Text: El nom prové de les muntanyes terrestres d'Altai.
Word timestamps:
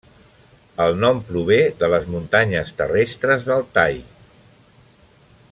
El 0.85 0.95
nom 1.03 1.19
prové 1.27 1.59
de 1.83 1.89
les 1.91 2.09
muntanyes 2.15 2.73
terrestres 2.81 3.47
d'Altai. 3.51 4.03